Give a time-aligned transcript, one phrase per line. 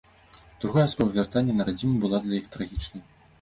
[0.61, 3.07] Другая спроба вяртання на радзіму была для іх трагічнай.